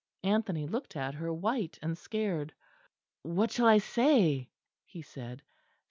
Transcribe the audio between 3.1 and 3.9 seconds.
"What shall I